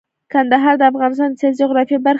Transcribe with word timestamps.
کندهار 0.33 0.75
د 0.77 0.83
افغانستان 0.91 1.29
د 1.31 1.35
سیاسي 1.39 1.57
جغرافیه 1.61 1.97
برخه 2.05 2.05
ده. 2.07 2.09